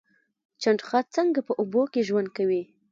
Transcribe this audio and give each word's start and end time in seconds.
چنډخه 0.61 0.99
څنګه 1.15 1.39
په 1.47 1.53
اوبو 1.59 1.81
کې 1.91 2.01
ژوند 2.07 2.29
کوي؟ 2.37 2.61